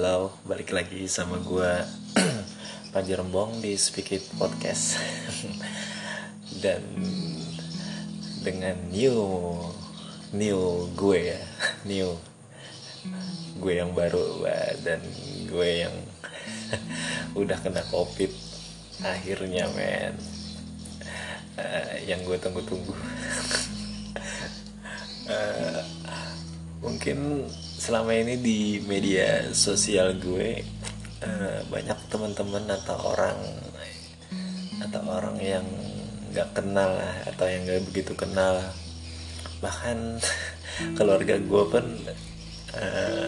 [0.00, 1.72] Halo, balik lagi sama gue
[2.96, 4.96] Panji Rembong di Speak It Podcast.
[6.64, 6.80] Dan
[8.40, 9.20] dengan new
[10.32, 11.40] New gue ya
[11.92, 12.16] New
[13.60, 14.40] Gue yang baru
[14.80, 15.04] Dan
[15.44, 15.92] gue yang
[17.44, 18.32] Udah kena covid
[19.04, 20.16] Akhirnya men.
[21.60, 22.96] Uh, Yang gue tunggu-tunggu.
[25.28, 25.84] Uh,
[26.80, 27.44] Mungkin
[27.80, 30.60] selama ini di media sosial gue
[31.24, 33.40] uh, banyak teman-teman atau orang
[34.84, 35.64] atau orang yang
[36.28, 36.92] nggak kenal
[37.24, 38.60] atau yang nggak begitu kenal.
[39.64, 40.20] Bahkan
[41.00, 41.84] keluarga gue pun
[42.76, 43.26] uh,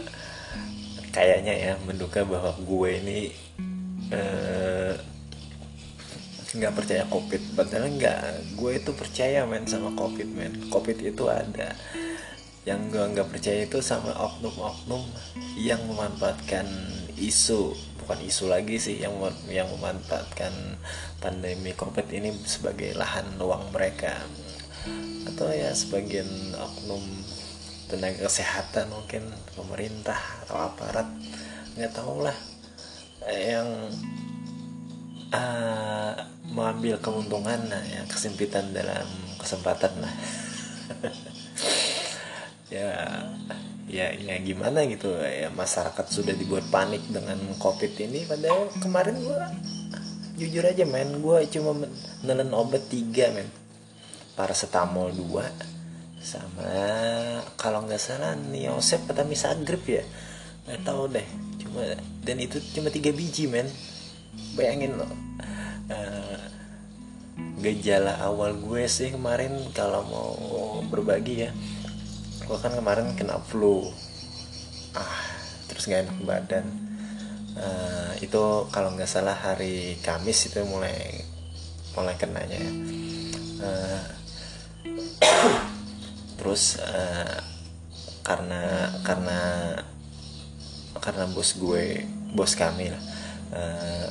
[1.17, 3.21] kayaknya ya menduga bahwa gue ini
[4.13, 4.93] uh,
[6.53, 7.41] nggak percaya covid.
[7.57, 8.21] Padahal nggak
[8.61, 10.69] gue itu percaya men sama covid men.
[10.69, 11.73] Covid itu ada
[12.63, 15.03] yang gue nggak percaya itu sama oknum-oknum
[15.59, 16.67] yang memanfaatkan
[17.19, 17.75] isu.
[17.99, 19.15] Bukan isu lagi sih yang
[19.51, 20.79] yang memanfaatkan
[21.19, 24.15] pandemi covid ini sebagai lahan luang mereka.
[25.27, 27.03] Atau ya sebagian oknum
[27.91, 29.27] tenaga kesehatan mungkin
[29.59, 31.07] pemerintah atau aparat
[31.75, 32.37] nggak tahu lah.
[33.27, 33.71] Yang
[35.35, 36.15] uh,
[36.47, 39.07] mengambil keuntungan nah, ya kesempitan dalam
[39.39, 40.15] kesempatan lah
[42.83, 42.95] ya
[43.93, 49.53] ya ya gimana gitu ya masyarakat sudah dibuat panik dengan covid ini padahal kemarin gua
[50.41, 51.87] jujur aja men gua cuma
[52.27, 53.47] nelen obat tiga men.
[54.33, 55.45] Paracetamol dua
[56.23, 56.73] sama
[57.61, 60.03] kalau nggak salah niosep atau misagrip ya.
[60.67, 61.27] Nggak tahu deh
[61.61, 61.83] cuma
[62.25, 63.69] dan itu cuma tiga biji men.
[64.57, 65.13] Bayangin loh
[65.93, 66.41] uh,
[67.61, 70.33] gejala awal gue sih kemarin kalau mau
[70.89, 71.51] berbagi ya
[72.47, 73.87] gue kan kemarin kena flu.
[74.93, 75.23] Ah
[75.71, 76.67] terus nggak enak badan.
[77.53, 81.25] Uh, itu kalau nggak salah hari Kamis itu mulai
[81.93, 82.57] mulai kenanya.
[82.57, 82.73] Ya
[83.63, 84.03] uh,
[86.41, 87.39] terus uh,
[88.23, 89.41] karena karena
[91.03, 93.03] karena bos gue bos kami lah
[93.51, 94.11] uh,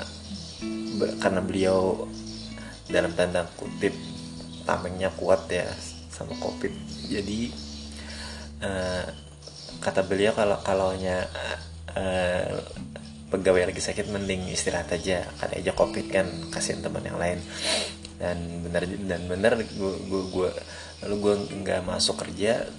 [1.23, 2.05] karena beliau
[2.91, 3.95] dalam tanda kutip
[4.67, 5.66] tamengnya kuat ya
[6.11, 6.72] sama covid.
[7.07, 7.70] Jadi
[8.61, 9.05] uh,
[9.81, 11.25] kata beliau kalau kalaunya
[11.97, 12.61] uh,
[13.33, 15.25] pegawai lagi sakit mending istirahat aja.
[15.41, 17.39] Karena aja covid kan kasihin teman yang lain.
[18.22, 20.49] Dan benar dan benar gue gue gue
[21.01, 21.33] lalu gue
[21.66, 22.69] nggak masuk kerja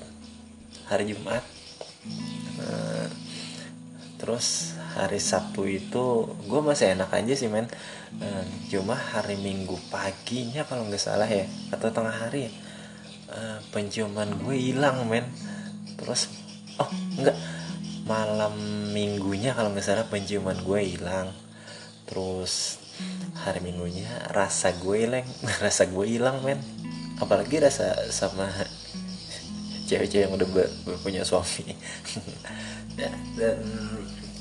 [0.87, 1.43] hari Jumat.
[2.63, 3.07] Uh,
[4.23, 7.67] terus hari Sabtu itu gue masih enak aja sih men.
[8.23, 12.53] Uh, cuma hari Minggu paginya kalau nggak salah ya atau tengah hari ya,
[13.33, 15.25] uh, penciuman gue hilang men
[16.03, 16.29] terus
[16.83, 17.39] oh enggak.
[18.03, 18.55] Malam
[18.91, 21.31] minggunya kalau nggak salah penciuman gue hilang.
[22.11, 22.83] Terus
[23.39, 25.27] hari minggunya rasa gue hilang
[25.65, 26.59] rasa gue hilang men.
[27.23, 28.51] Apalagi rasa sama
[29.89, 30.49] cewek-cewek yang udah
[31.07, 31.79] punya suami.
[32.99, 33.59] Dan, dan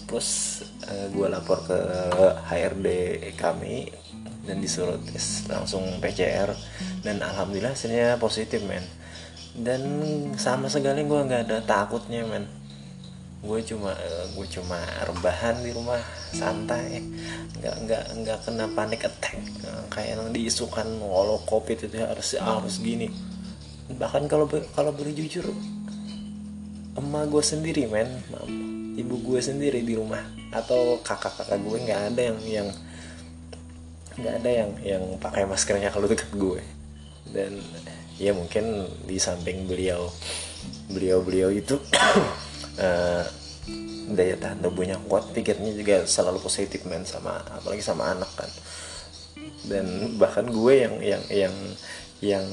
[0.09, 1.77] terus uh, gue lapor ke
[2.49, 2.87] HRD
[3.39, 3.87] kami
[4.43, 6.51] dan disuruh tes langsung PCR
[7.05, 8.83] dan alhamdulillah hasilnya positif men
[9.57, 9.81] dan
[10.39, 12.47] sama sekali gue nggak ada takutnya men.
[13.41, 13.91] Gue cuma
[14.37, 15.99] gue cuma rebahan di rumah
[16.31, 17.03] santai.
[17.59, 19.35] Nggak nggak nggak kena panik attack.
[19.91, 23.11] Kayak yang diisukan walau covid itu harus harus gini.
[23.91, 25.51] Bahkan kalau kalau boleh jujur
[26.95, 28.07] emak gue sendiri men.
[28.95, 30.23] Ibu gue sendiri di rumah.
[30.55, 32.69] Atau kakak-kakak gue nggak ada yang yang
[34.15, 36.59] nggak ada yang yang pakai maskernya kalau deket gue
[37.31, 37.55] dan
[38.21, 40.05] ya mungkin di samping beliau
[40.93, 41.81] beliau beliau itu
[42.77, 43.25] uh,
[44.17, 48.51] daya tahan tubuhnya kuat pikirnya juga selalu positif men sama apalagi sama anak kan.
[49.65, 51.55] Dan bahkan gue yang yang yang
[52.21, 52.45] yang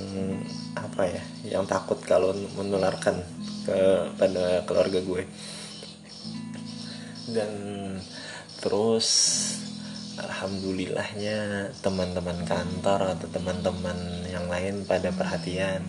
[0.73, 3.21] apa ya yang takut kalau menularkan
[3.69, 3.79] ke
[4.17, 5.23] pada keluarga gue.
[7.29, 7.53] Dan
[8.65, 9.09] terus
[10.19, 15.87] alhamdulillahnya teman-teman kantor atau teman-teman yang lain pada perhatian.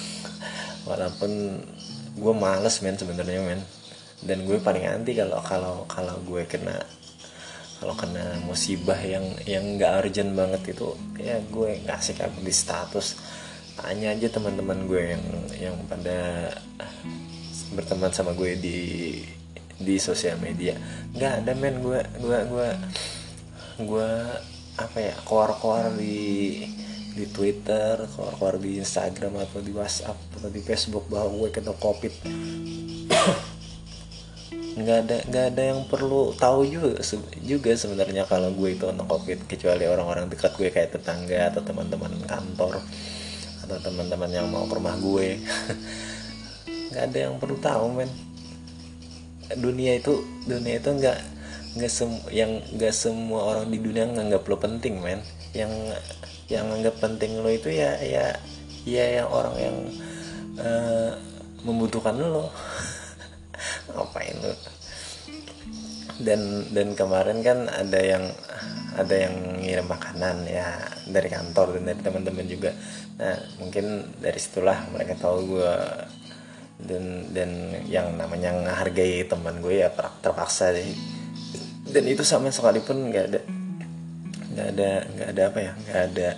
[0.88, 1.62] Walaupun
[2.16, 3.60] gue males men sebenarnya men.
[4.24, 6.80] Dan gue paling anti kalau kalau kalau gue kena
[7.76, 13.16] kalau kena musibah yang yang nggak urgent banget itu ya gue ngasih kabar di status.
[13.76, 15.24] Tanya aja teman-teman gue yang
[15.60, 16.48] yang pada
[17.76, 18.78] berteman sama gue di
[19.76, 20.72] di sosial media.
[21.12, 22.68] Nggak ada men gue gue gue
[23.76, 24.10] gue
[24.76, 26.64] apa ya keluar-keluar di
[27.16, 32.14] di Twitter, keluar-keluar di Instagram atau di WhatsApp atau di Facebook bahwa gue kena COVID.
[34.76, 37.00] nggak ada nggak ada yang perlu tahu juga
[37.40, 42.12] juga sebenarnya kalau gue itu anak covid kecuali orang-orang dekat gue kayak tetangga atau teman-teman
[42.28, 42.84] kantor
[43.64, 45.40] atau teman-teman yang mau ke rumah gue
[46.92, 48.10] nggak ada yang perlu tahu men.
[49.56, 51.35] Dunia itu dunia itu nggak
[51.76, 55.20] nggak sem yang nggak semua orang di dunia nganggap lo penting men.
[55.52, 55.72] Yang
[56.48, 58.32] yang nganggap penting lo itu ya ya
[58.88, 59.76] ya yang orang yang
[60.56, 61.12] uh,
[61.68, 62.48] membutuhkan lo.
[63.92, 64.52] Ngapain lo?
[66.16, 68.24] Dan dan kemarin kan ada yang
[68.96, 72.72] ada yang ngirim makanan ya dari kantor dan dari teman-teman juga.
[73.20, 75.74] Nah mungkin dari situlah mereka tahu gue
[76.88, 77.04] dan
[77.36, 77.50] dan
[77.88, 81.15] yang namanya menghargai teman gue ya terpaksa deh
[81.96, 83.40] dan itu sama sekali pun nggak ada
[84.52, 86.28] nggak ada nggak ada apa ya nggak ada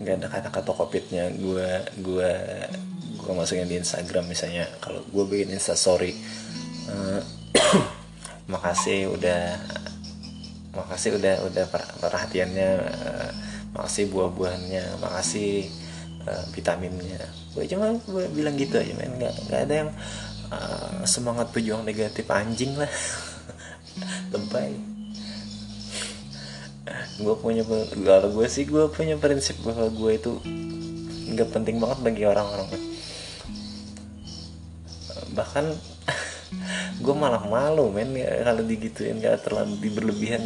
[0.00, 1.68] nggak ada kata-kata covidnya gue
[1.98, 2.32] gue
[3.20, 4.66] gue masukin di Instagram misalnya.
[4.82, 6.10] Kalau gue bikin Insta story
[6.90, 7.22] uh,
[8.52, 9.60] makasih udah
[10.74, 11.64] makasih udah udah
[12.02, 13.30] perhatiannya uh,
[13.76, 15.70] makasih buah-buahannya makasih
[16.26, 17.22] uh, vitaminnya.
[17.54, 19.14] Gue cuma gue bilang gitu aja men.
[19.14, 19.90] Nggak nggak ada yang
[20.50, 22.90] uh, semangat pejuang negatif anjing lah.
[24.34, 24.89] Lebay
[27.20, 27.62] gue punya
[28.04, 30.32] kalau gue sih gue punya prinsip bahwa gue itu
[31.30, 32.68] nggak penting banget bagi orang-orang.
[35.36, 35.64] Bahkan
[37.04, 40.42] gue malah malu men ya, kalau digituin gak terlalu berlebihan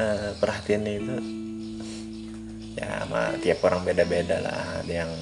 [0.00, 1.16] uh, perhatiannya itu.
[2.80, 4.82] Ya sama tiap orang beda-beda lah.
[4.82, 5.12] Ada yang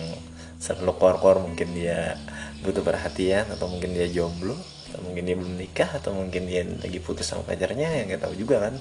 [0.59, 2.19] selalu kor-kor mungkin dia
[2.63, 4.59] butuh perhatian atau mungkin dia jomblo
[4.91, 8.35] atau mungkin dia belum nikah atau mungkin dia lagi putus sama pacarnya yang nggak tahu
[8.35, 8.75] juga kan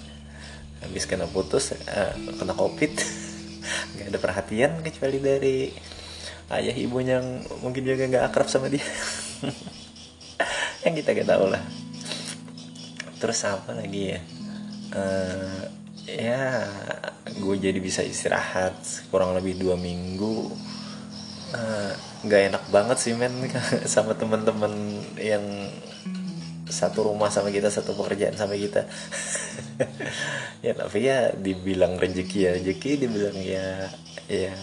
[0.83, 2.93] habis kena putus uh, kena covid
[3.95, 5.57] nggak ada perhatian kecuali dari
[6.47, 8.83] ayah ibunya yang mungkin juga nggak akrab sama dia.
[10.85, 11.59] Yang kita gak tahu lah.
[13.19, 14.19] Terus apa lagi ya?
[14.95, 15.63] Uh,
[16.07, 16.63] ya
[17.27, 18.79] gue jadi bisa istirahat
[19.11, 20.47] kurang lebih dua minggu.
[21.47, 21.91] Eh,
[22.27, 23.31] nggak uh, enak banget sih men
[23.87, 25.43] sama teman-teman yang
[26.67, 28.85] satu rumah sama kita satu pekerjaan sama kita.
[30.65, 33.93] Ya tapi ya dibilang rezeki ya rezeki dibilang ya
[34.25, 34.57] ya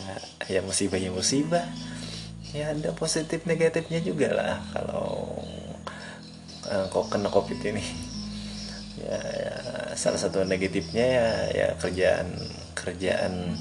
[0.51, 1.65] ya musibah ya musibah.
[2.51, 5.39] Ya ada positif negatifnya juga lah kalau
[6.67, 7.85] uh, kok kena covid ini.
[8.99, 9.57] Ya, ya
[9.95, 12.27] salah satu negatifnya ya ya kerjaan
[12.75, 13.59] kerjaan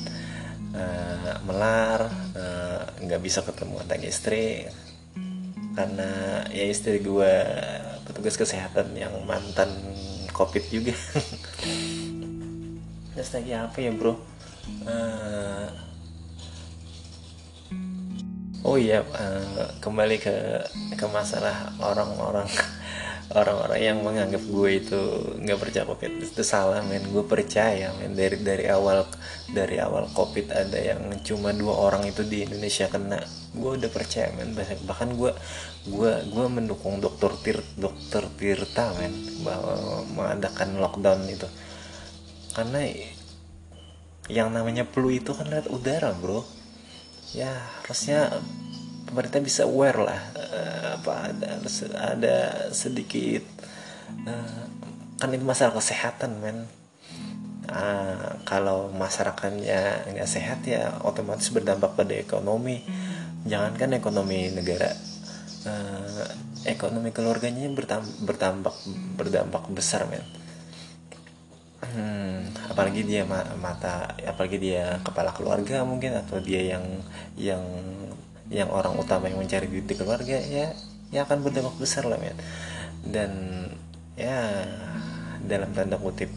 [0.73, 4.65] uh, melar eh, nggak uh, bisa ketemu antara istri.
[5.73, 7.33] Karena ya istri gue
[8.03, 9.69] petugas kesehatan yang mantan
[10.35, 10.94] covid juga.
[13.13, 14.17] Terus lagi apa ya bro?
[14.88, 15.67] Uh,
[18.63, 20.35] oh iya uh, kembali ke
[20.95, 22.47] ke masalah orang-orang
[23.33, 25.00] orang-orang yang menganggap gue itu
[25.41, 27.03] nggak percaya covid itu salah men.
[27.09, 28.13] Gue percaya men.
[28.13, 29.06] Dari dari awal
[29.50, 33.19] dari awal covid ada yang cuma dua orang itu di Indonesia kena.
[33.53, 34.53] Gue udah percaya men.
[34.57, 35.31] Bahkan gue
[35.89, 41.50] gue gue mendukung dokter tir dokter Tirta men bahwa mengadakan lockdown itu.
[42.53, 42.86] Karena
[44.31, 46.45] yang namanya flu itu kan lewat udara bro.
[47.33, 47.50] Ya
[47.81, 48.29] harusnya
[49.13, 51.50] pemerintah bisa aware lah uh, apa ada
[52.01, 52.36] ada
[52.74, 53.46] sedikit
[54.25, 54.65] uh,
[55.22, 56.65] kan ini masalah kesehatan men.
[57.63, 62.84] Uh, kalau masyarakatnya nggak sehat ya otomatis berdampak pada ekonomi.
[63.48, 64.91] Jangankan ekonomi negara
[65.63, 66.27] uh,
[66.67, 67.72] ekonomi keluarganya
[68.20, 68.75] bertambah
[69.15, 70.25] berdampak besar men.
[71.84, 73.24] Hmm, apalagi dia
[73.62, 76.84] mata apalagi dia kepala keluarga mungkin atau dia yang
[77.39, 77.63] yang
[78.53, 80.69] yang orang utama yang mencari duit di keluarga ya
[81.10, 82.38] ya akan berdampak besar lah men
[83.01, 83.31] dan
[84.13, 84.69] ya
[85.43, 86.29] dalam tanda kutip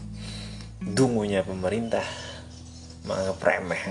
[0.81, 2.03] dungunya pemerintah
[3.07, 3.83] menganggap remeh.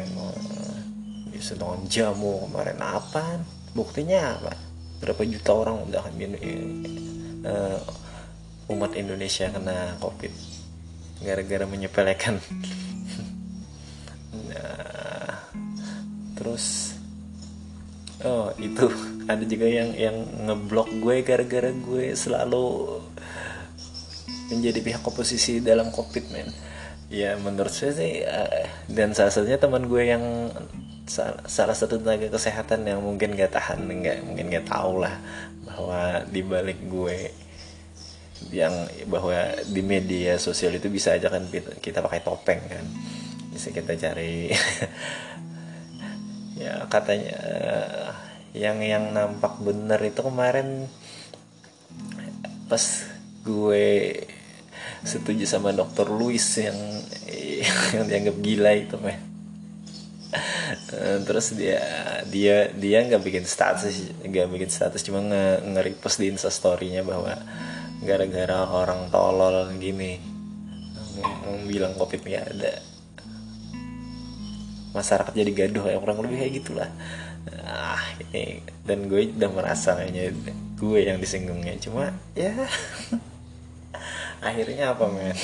[1.32, 3.40] Bisa dengan jamu kemarin apa?
[3.72, 4.52] Buktinya apa?
[5.00, 6.14] Berapa juta orang udah kan
[7.44, 7.80] uh,
[8.72, 10.32] umat Indonesia kena covid
[11.24, 12.36] gara-gara menyepelekan.
[14.36, 15.36] Nah,
[16.36, 16.95] terus
[18.24, 18.86] oh itu
[19.32, 20.16] ada juga yang yang
[20.48, 23.00] ngeblok gue gara-gara gue selalu
[24.46, 26.48] menjadi pihak oposisi dalam covid men.
[27.06, 30.50] Ya menurut saya sih uh, dan salah satunya teman gue yang
[31.06, 35.14] salah, satu tenaga kesehatan yang mungkin gak tahan nggak mungkin gak tahu lah
[35.62, 37.30] bahwa di balik gue
[38.50, 38.74] yang
[39.06, 41.46] bahwa di media sosial itu bisa aja kan
[41.78, 42.84] kita pakai topeng kan.
[43.54, 44.50] Bisa kita cari
[46.66, 47.38] ya katanya
[48.50, 50.90] yang yang nampak bener itu kemarin
[52.66, 52.82] pas
[53.46, 54.26] gue
[55.06, 56.78] setuju sama dokter Louis yang
[57.94, 59.18] yang dianggap gila itu meh.
[61.22, 61.78] Terus dia
[62.26, 67.38] dia dia nggak bikin status nggak bikin status cuma nge, nge repost di instastorynya bahwa
[68.02, 70.18] gara-gara orang tolol gini
[71.70, 72.72] bilang covid nggak ada
[74.96, 76.90] masyarakat jadi gaduh ya kurang lebih kayak gitulah.
[77.68, 78.00] Ah
[78.32, 80.32] ini dan gue udah merasa kayaknya
[80.80, 81.76] gue yang disinggungnya.
[81.76, 82.56] Cuma ya
[84.48, 85.36] akhirnya apa men?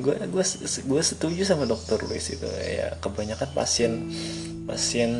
[0.00, 2.96] Gue gue gue setuju sama dokter Luis itu ya.
[3.04, 3.92] Kebanyakan pasien
[4.64, 5.12] pasien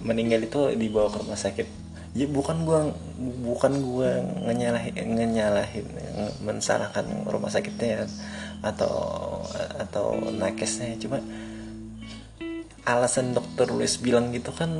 [0.00, 1.83] meninggal itu dibawa ke rumah sakit
[2.14, 2.80] ya bukan gue
[3.42, 4.10] bukan gue
[4.46, 5.86] ngenyalahin ngenyalahin
[6.46, 8.06] mensalahkan rumah sakitnya
[8.62, 8.94] atau
[9.82, 11.18] atau nakesnya cuma
[12.84, 14.70] alasan dokter Luis bilang gitu kan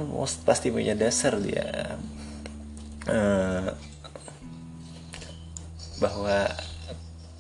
[0.45, 1.97] pasti punya dasar dia.
[3.05, 3.69] Uh,
[6.01, 6.49] bahwa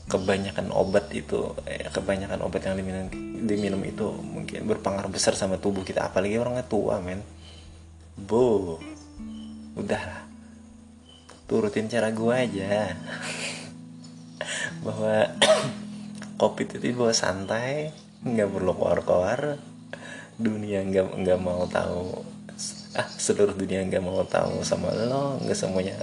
[0.08, 3.08] kebanyakan obat itu eh, kebanyakan obat yang diminum
[3.44, 6.08] diminum itu mungkin berpengaruh besar sama tubuh kita.
[6.08, 7.20] Apalagi orangnya tua men.
[8.14, 8.80] Bo
[9.74, 10.02] udah
[11.50, 12.94] turutin cara gua aja.
[14.84, 15.34] Bahwa
[16.40, 19.60] kopi itu dibawa santai nggak perlu keluar-keluar
[20.40, 22.24] dunia nggak nggak mau tahu.
[22.94, 25.98] Ah seluruh dunia nggak mau tahu sama lo nggak semuanya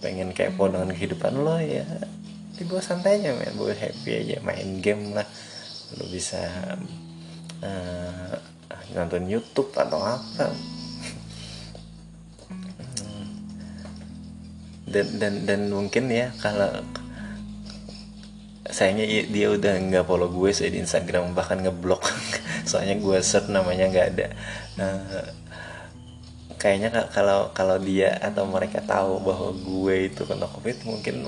[0.00, 1.84] pengen kepo dengan kehidupan lo ya.
[2.56, 5.28] Dibawa santai aja main bawa happy aja main game lah.
[5.96, 6.40] Lo bisa
[7.64, 8.34] uh,
[8.94, 10.50] nonton YouTube atau apa
[14.90, 16.82] dan dan dan mungkin ya kalau
[18.70, 22.06] sayangnya dia udah nggak follow gue saya di Instagram bahkan ngeblok.
[22.70, 24.26] Soalnya gue search namanya nggak ada.
[24.78, 25.26] Uh,
[26.60, 31.24] kayaknya kalau kalau dia atau mereka tahu bahwa gue itu kena covid mungkin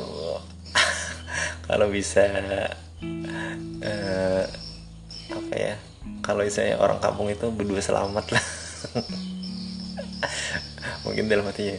[1.66, 2.28] kalau bisa
[3.80, 4.44] uh,
[5.32, 5.74] apa ya
[6.20, 8.44] kalau misalnya orang kampung itu berdua selamat lah
[11.02, 11.78] mungkin dalam hatinya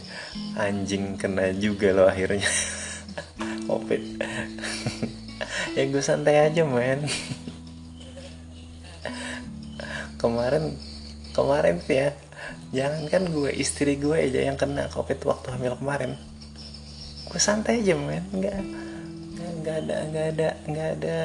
[0.60, 2.48] anjing kena juga loh akhirnya.
[3.68, 4.02] Covid.
[5.74, 7.02] Ya gue santai aja men.
[10.22, 10.78] Kemarin
[11.34, 12.14] kemarin sih ya
[12.70, 16.14] jangan kan gue istri gue aja yang kena covid waktu hamil kemarin.
[17.26, 18.22] Gue santai aja men.
[18.30, 18.54] Nggak
[19.64, 21.18] nggak ada nggak ada nggak ada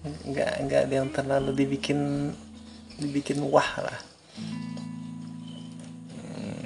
[0.00, 2.32] nggak nggak ada yang terlalu dibikin
[2.96, 4.00] dibikin wah lah
[6.24, 6.64] hmm,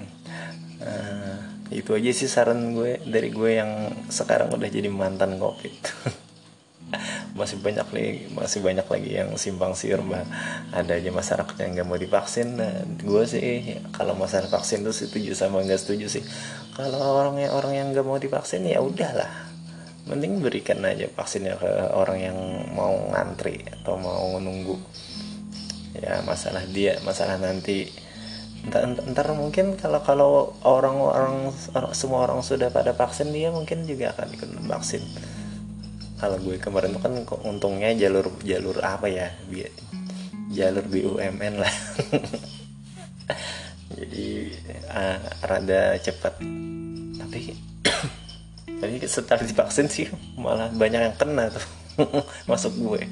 [1.84, 5.76] uh, itu aja sih saran gue dari gue yang sekarang udah jadi mantan covid.
[7.36, 10.22] Masih banyak lagi masih banyak lagi yang simpang siur bah
[10.70, 12.54] ada aja masyarakat yang nggak mau divaksin.
[12.54, 16.22] Dan gue sih kalau masalah vaksin tuh setuju sama nggak setuju sih.
[16.78, 19.50] Kalau orang yang orang yang nggak mau divaksin ya udahlah.
[20.06, 22.38] Mending berikan aja vaksinnya ke orang yang
[22.70, 24.78] mau ngantri atau mau nunggu.
[25.98, 27.90] Ya masalah dia masalah nanti
[28.68, 30.30] ntar, ntar mungkin kalau kalau
[30.64, 31.52] orang-orang
[31.92, 35.02] semua orang sudah pada vaksin dia mungkin juga akan ikut vaksin.
[36.16, 37.12] Kalau gue kemarin tuh kan
[37.44, 39.28] untungnya jalur jalur apa ya?
[40.54, 41.74] Jalur BUMN lah.
[43.98, 44.50] Jadi
[44.88, 46.40] uh, rada cepat.
[47.20, 47.40] Tapi
[48.80, 50.08] tapi setelah divaksin sih
[50.40, 51.66] malah banyak yang kena tuh.
[52.50, 53.04] Masuk gue.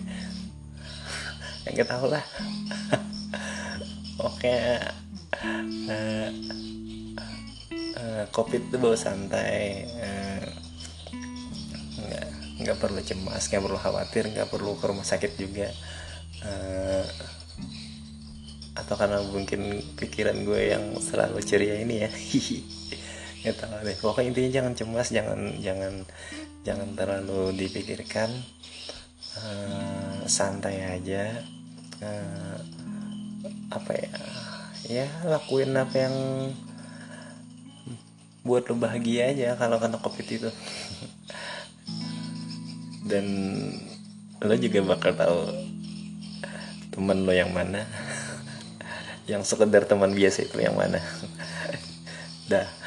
[1.69, 2.25] Yang kita tahu lah.
[4.29, 4.55] Oke
[5.91, 6.31] uh,
[7.99, 9.87] uh, covid itu bawa santai.
[9.99, 10.47] Uh,
[12.63, 15.69] nggak perlu cemas nggak perlu khawatir nggak perlu ke rumah sakit juga.
[18.73, 22.11] Atau karena mungkin pikiran gue yang selalu ceria ini ya.
[23.43, 23.97] Nggak tahu deh.
[23.99, 25.95] Pokoknya intinya jangan cemas jangan jangan
[26.63, 28.31] jangan terlalu dipikirkan.
[29.33, 31.43] Uh, santai aja.
[32.01, 32.57] Uh,
[33.73, 34.13] apa ya
[34.87, 36.17] ya lakuin apa yang
[38.43, 40.51] buat lo bahagia aja kalau kena covid itu.
[43.11, 43.27] Dan
[44.43, 45.39] lo juga bakal tahu
[46.91, 47.87] teman lo yang mana.
[49.31, 50.99] Yang sekedar teman biasa itu yang mana.
[52.51, 52.82] Dah